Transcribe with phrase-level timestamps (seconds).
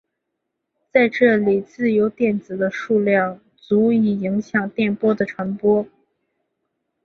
[0.91, 5.85] 在这里自由电子的数量足以影响电波的传播。